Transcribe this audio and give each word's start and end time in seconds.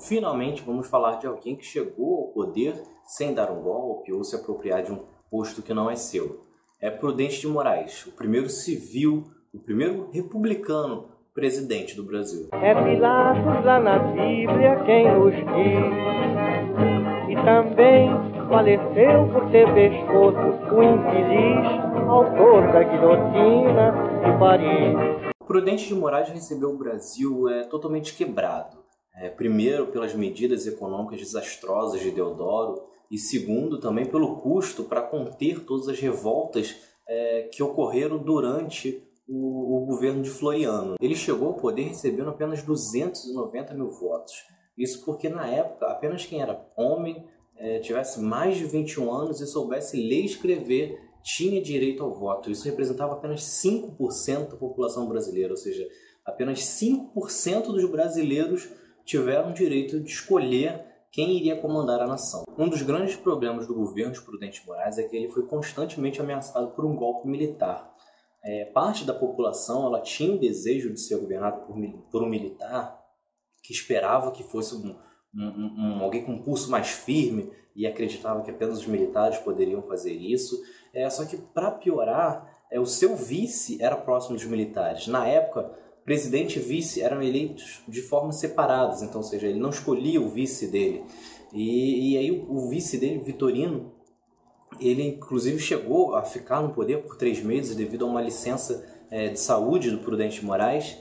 Finalmente 0.00 0.62
vamos 0.62 0.88
falar 0.88 1.16
de 1.16 1.26
alguém 1.26 1.54
que 1.54 1.64
chegou 1.64 2.18
ao 2.18 2.28
poder 2.28 2.74
sem 3.04 3.34
dar 3.34 3.50
um 3.50 3.60
golpe 3.60 4.12
ou 4.12 4.24
se 4.24 4.34
apropriar 4.34 4.82
de 4.82 4.92
um 4.92 5.04
posto 5.30 5.62
que 5.62 5.74
não 5.74 5.90
é 5.90 5.96
seu. 5.96 6.44
É 6.80 6.90
Prudente 6.90 7.40
de 7.40 7.46
Moraes, 7.46 8.06
o 8.06 8.12
primeiro 8.12 8.48
civil, 8.48 9.24
o 9.52 9.58
primeiro 9.58 10.08
republicano 10.10 11.08
presidente 11.34 11.94
do 11.94 12.02
Brasil. 12.02 12.48
É 12.52 12.74
Pilatos 12.74 13.64
lá 13.64 13.78
na 13.78 13.98
Bíblia 13.98 14.82
quem 14.86 15.12
nos 15.12 15.34
diz. 15.34 15.90
E 17.28 17.34
também 17.44 18.08
faleceu 18.48 19.28
por 19.32 19.50
ter 19.50 19.66
pescoço 19.74 20.74
o 20.74 20.82
infeliz 20.82 21.90
autor 22.08 22.72
da 22.72 22.82
guilhotina 22.82 23.92
de 24.24 24.38
Paris. 24.38 25.30
Prudente 25.46 25.86
de 25.86 25.94
Moraes 25.94 26.30
recebeu 26.30 26.70
o 26.70 26.78
Brasil 26.78 27.48
é, 27.48 27.64
totalmente 27.64 28.16
quebrado. 28.16 28.79
É, 29.14 29.28
primeiro, 29.28 29.88
pelas 29.88 30.14
medidas 30.14 30.66
econômicas 30.66 31.18
desastrosas 31.18 32.00
de 32.00 32.10
Deodoro, 32.10 32.90
e 33.10 33.18
segundo, 33.18 33.80
também 33.80 34.06
pelo 34.06 34.36
custo 34.36 34.84
para 34.84 35.02
conter 35.02 35.64
todas 35.64 35.88
as 35.88 35.98
revoltas 35.98 36.76
é, 37.08 37.48
que 37.52 37.62
ocorreram 37.62 38.18
durante 38.18 39.02
o, 39.26 39.82
o, 39.82 39.86
governo 39.86 40.22
de 40.22 40.30
Floriano. 40.30 40.94
Ele 41.00 41.16
chegou 41.16 41.48
ao 41.48 41.54
poder 41.54 41.82
recebendo 41.82 42.30
apenas 42.30 42.62
290 42.62 43.74
mil 43.74 43.90
votos. 43.90 44.34
Isso 44.78 45.04
porque, 45.04 45.28
na 45.28 45.46
época, 45.46 45.86
apenas 45.86 46.24
quem 46.24 46.40
era 46.40 46.64
homem, 46.76 47.26
é, 47.56 47.80
tivesse 47.80 48.20
mais 48.20 48.56
de 48.56 48.64
21 48.64 49.12
anos 49.12 49.40
e 49.40 49.46
soubesse 49.46 49.96
ler 49.96 50.22
e 50.22 50.26
escrever 50.26 51.10
tinha 51.22 51.60
direito 51.60 52.02
ao 52.02 52.10
voto. 52.10 52.50
Isso 52.50 52.64
representava 52.64 53.12
apenas 53.12 53.42
5% 53.42 54.50
da 54.50 54.56
população 54.56 55.06
brasileira, 55.06 55.52
ou 55.52 55.56
seja, 55.56 55.86
apenas 56.24 56.60
5% 56.60 57.66
dos 57.66 57.84
brasileiros 57.90 58.68
tiveram 59.10 59.52
direito 59.52 59.98
de 59.98 60.08
escolher 60.08 60.86
quem 61.10 61.36
iria 61.36 61.60
comandar 61.60 62.00
a 62.00 62.06
nação. 62.06 62.44
Um 62.56 62.68
dos 62.68 62.80
grandes 62.82 63.16
problemas 63.16 63.66
do 63.66 63.74
governo 63.74 64.12
de 64.12 64.22
Prudente 64.22 64.64
Moraes 64.64 64.98
é 64.98 65.02
que 65.02 65.16
ele 65.16 65.26
foi 65.26 65.44
constantemente 65.48 66.20
ameaçado 66.20 66.70
por 66.70 66.84
um 66.84 66.94
golpe 66.94 67.26
militar. 67.26 67.92
É, 68.44 68.66
parte 68.66 69.04
da 69.04 69.12
população 69.12 69.84
ela 69.84 70.00
tinha 70.00 70.32
o 70.32 70.38
desejo 70.38 70.92
de 70.92 71.00
ser 71.00 71.18
governado 71.18 71.66
por, 71.66 71.76
por 72.12 72.22
um 72.22 72.28
militar 72.28 73.04
que 73.64 73.72
esperava 73.72 74.30
que 74.30 74.44
fosse 74.44 74.76
um, 74.76 74.96
um, 75.34 75.98
um, 75.98 76.04
alguém 76.04 76.24
com 76.24 76.34
um 76.34 76.42
pulso 76.42 76.70
mais 76.70 76.90
firme 76.90 77.50
e 77.74 77.88
acreditava 77.88 78.42
que 78.42 78.50
apenas 78.52 78.78
os 78.78 78.86
militares 78.86 79.38
poderiam 79.38 79.82
fazer 79.82 80.12
isso. 80.12 80.56
É, 80.94 81.10
só 81.10 81.24
que, 81.24 81.36
para 81.36 81.72
piorar, 81.72 82.48
é, 82.70 82.78
o 82.78 82.86
seu 82.86 83.16
vice 83.16 83.82
era 83.82 83.96
próximo 83.96 84.36
dos 84.36 84.46
militares. 84.46 85.08
Na 85.08 85.26
época, 85.26 85.76
presidente 86.04 86.58
e 86.58 86.62
vice 86.62 87.02
eram 87.02 87.22
eleitos 87.22 87.82
de 87.86 88.02
forma 88.02 88.32
separadas, 88.32 89.02
então, 89.02 89.20
ou 89.20 89.26
seja, 89.26 89.46
ele 89.46 89.58
não 89.58 89.70
escolhia 89.70 90.20
o 90.20 90.28
vice 90.28 90.66
dele. 90.66 91.04
E, 91.52 92.12
e 92.12 92.18
aí 92.18 92.30
o, 92.30 92.50
o, 92.50 92.68
vice 92.68 92.98
dele, 92.98 93.18
Vitorino, 93.18 93.92
ele 94.80 95.02
inclusive 95.02 95.58
chegou 95.58 96.14
a 96.14 96.22
ficar 96.22 96.62
no 96.62 96.72
poder 96.72 97.02
por 97.02 97.16
três 97.16 97.42
meses 97.42 97.74
devido 97.76 98.04
a 98.04 98.08
uma 98.08 98.22
licença 98.22 98.86
é, 99.10 99.28
de 99.28 99.40
saúde 99.40 99.90
do 99.90 99.98
Prudente 99.98 100.44
Moraes. 100.44 100.96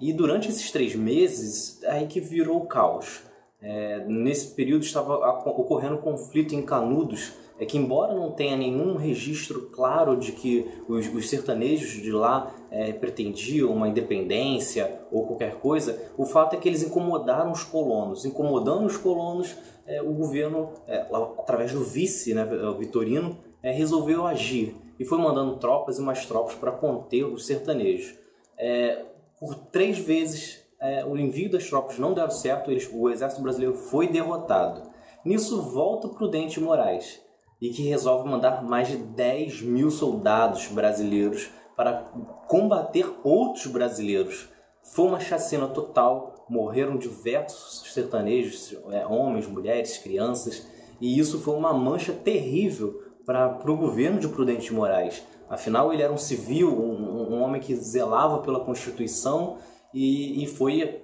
E 0.00 0.12
durante 0.12 0.48
esses 0.48 0.70
três 0.70 0.94
meses, 0.94 1.82
aí 1.84 2.06
que 2.06 2.20
virou 2.20 2.58
o 2.58 2.66
caos. 2.66 3.22
É, 3.64 4.04
nesse 4.06 4.48
período 4.48 4.84
estava 4.84 5.16
ocorrendo 5.16 5.96
conflito 5.96 6.54
em 6.54 6.60
Canudos, 6.60 7.32
é 7.58 7.64
que 7.64 7.78
embora 7.78 8.12
não 8.12 8.32
tenha 8.32 8.56
nenhum 8.56 8.96
registro 8.96 9.70
claro 9.72 10.18
de 10.18 10.32
que 10.32 10.68
os, 10.86 11.06
os 11.06 11.30
sertanejos 11.30 12.02
de 12.02 12.12
lá 12.12 12.52
é, 12.70 12.92
pretendiam 12.92 13.72
uma 13.72 13.88
independência 13.88 15.00
ou 15.10 15.26
qualquer 15.26 15.54
coisa, 15.60 15.98
o 16.18 16.26
fato 16.26 16.54
é 16.54 16.58
que 16.58 16.68
eles 16.68 16.82
incomodaram 16.82 17.52
os 17.52 17.64
colonos. 17.64 18.26
Incomodando 18.26 18.84
os 18.84 18.98
colonos, 18.98 19.56
é, 19.86 20.02
o 20.02 20.12
governo, 20.12 20.70
é, 20.86 21.06
através 21.38 21.72
do 21.72 21.82
vice, 21.82 22.34
né, 22.34 22.46
Vitorino, 22.78 23.38
é, 23.62 23.72
resolveu 23.72 24.26
agir 24.26 24.76
e 24.98 25.06
foi 25.06 25.16
mandando 25.16 25.56
tropas 25.56 25.98
e 25.98 26.02
mais 26.02 26.26
tropas 26.26 26.54
para 26.54 26.70
conter 26.70 27.24
os 27.24 27.46
sertanejos. 27.46 28.14
É, 28.58 29.06
por 29.40 29.54
três 29.54 29.98
vezes 29.98 30.63
é, 30.84 31.02
o 31.02 31.16
envio 31.16 31.50
das 31.50 31.66
tropas 31.66 31.98
não 31.98 32.12
deu 32.12 32.30
certo, 32.30 32.70
eles, 32.70 32.90
o 32.92 33.08
exército 33.08 33.40
brasileiro 33.40 33.74
foi 33.74 34.06
derrotado. 34.06 34.82
Nisso 35.24 35.62
volta 35.62 36.08
Prudente 36.08 36.60
Moraes 36.60 37.22
e 37.58 37.70
que 37.70 37.88
resolve 37.88 38.28
mandar 38.28 38.62
mais 38.62 38.88
de 38.88 38.98
10 38.98 39.62
mil 39.62 39.90
soldados 39.90 40.66
brasileiros 40.66 41.50
para 41.74 42.04
combater 42.46 43.10
outros 43.24 43.66
brasileiros. 43.66 44.50
Foi 44.82 45.06
uma 45.06 45.18
chacina 45.18 45.66
total, 45.68 46.44
morreram 46.50 46.98
diversos 46.98 47.90
sertanejos, 47.90 48.76
é, 48.90 49.06
homens, 49.06 49.46
mulheres, 49.46 49.96
crianças, 49.96 50.66
e 51.00 51.18
isso 51.18 51.40
foi 51.40 51.56
uma 51.56 51.72
mancha 51.72 52.12
terrível 52.12 53.02
para 53.24 53.58
o 53.64 53.76
governo 53.76 54.20
de 54.20 54.28
Prudente 54.28 54.66
de 54.66 54.74
Moraes. 54.74 55.22
Afinal, 55.48 55.90
ele 55.92 56.02
era 56.02 56.12
um 56.12 56.18
civil, 56.18 56.68
um, 56.68 57.32
um 57.32 57.42
homem 57.42 57.60
que 57.60 57.74
zelava 57.74 58.40
pela 58.40 58.60
Constituição 58.60 59.56
e, 59.94 60.42
e 60.42 60.46
foi, 60.46 61.02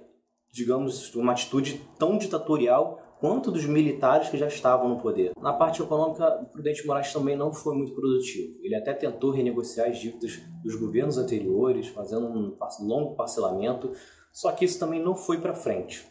digamos, 0.52 1.14
uma 1.14 1.32
atitude 1.32 1.80
tão 1.98 2.18
ditatorial 2.18 3.00
quanto 3.20 3.50
dos 3.50 3.66
militares 3.66 4.30
que 4.30 4.38
já 4.38 4.48
estavam 4.48 4.88
no 4.88 4.98
poder. 4.98 5.32
Na 5.38 5.52
parte 5.52 5.82
econômica, 5.82 6.48
Prudente 6.50 6.86
Moraes 6.86 7.12
também 7.12 7.36
não 7.36 7.52
foi 7.52 7.76
muito 7.76 7.94
produtivo. 7.94 8.58
Ele 8.62 8.74
até 8.74 8.94
tentou 8.94 9.30
renegociar 9.30 9.90
as 9.90 9.98
dívidas 9.98 10.40
dos 10.62 10.74
governos 10.74 11.18
anteriores, 11.18 11.88
fazendo 11.88 12.26
um 12.26 12.56
longo 12.80 13.14
parcelamento, 13.14 13.92
só 14.32 14.50
que 14.52 14.64
isso 14.64 14.78
também 14.78 15.02
não 15.02 15.14
foi 15.14 15.38
para 15.38 15.54
frente. 15.54 16.06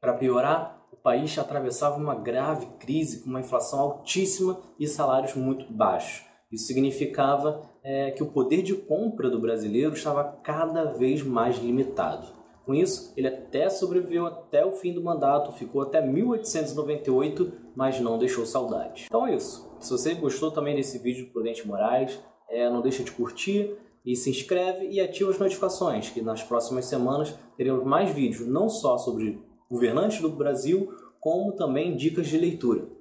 Para 0.00 0.14
piorar, 0.14 0.86
o 0.92 0.96
país 0.96 1.36
atravessava 1.36 1.96
uma 1.96 2.14
grave 2.14 2.66
crise 2.78 3.22
com 3.22 3.30
uma 3.30 3.40
inflação 3.40 3.80
altíssima 3.80 4.60
e 4.78 4.86
salários 4.86 5.34
muito 5.34 5.70
baixos. 5.72 6.24
Isso 6.52 6.66
significava 6.66 7.68
é, 7.88 8.10
que 8.10 8.22
o 8.22 8.26
poder 8.26 8.62
de 8.62 8.74
compra 8.74 9.30
do 9.30 9.40
brasileiro 9.40 9.94
estava 9.94 10.22
cada 10.22 10.84
vez 10.92 11.22
mais 11.22 11.56
limitado. 11.56 12.26
Com 12.66 12.74
isso, 12.74 13.14
ele 13.16 13.28
até 13.28 13.70
sobreviveu 13.70 14.26
até 14.26 14.62
o 14.62 14.72
fim 14.72 14.92
do 14.92 15.02
mandato, 15.02 15.52
ficou 15.52 15.80
até 15.80 16.02
1898, 16.02 17.50
mas 17.74 17.98
não 17.98 18.18
deixou 18.18 18.44
saudade. 18.44 19.06
Então 19.06 19.26
é 19.26 19.34
isso. 19.34 19.74
Se 19.80 19.90
você 19.90 20.12
gostou 20.12 20.50
também 20.50 20.76
desse 20.76 20.98
vídeo 20.98 21.24
do 21.24 21.32
Prudente 21.32 21.66
Moraes, 21.66 22.20
é, 22.50 22.68
não 22.68 22.82
deixa 22.82 23.02
de 23.02 23.10
curtir 23.10 23.74
e 24.04 24.14
se 24.14 24.28
inscreve 24.28 24.86
e 24.90 25.00
ativa 25.00 25.30
as 25.30 25.38
notificações, 25.38 26.10
que 26.10 26.20
nas 26.20 26.42
próximas 26.42 26.84
semanas 26.84 27.34
teremos 27.56 27.86
mais 27.86 28.10
vídeos, 28.10 28.46
não 28.46 28.68
só 28.68 28.98
sobre 28.98 29.42
governantes 29.70 30.20
do 30.20 30.28
Brasil, 30.28 30.92
como 31.18 31.52
também 31.52 31.96
dicas 31.96 32.26
de 32.26 32.36
leitura. 32.36 32.97